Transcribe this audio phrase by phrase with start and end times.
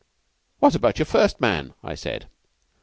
[0.57, 2.25] "'What about your first man?' I said.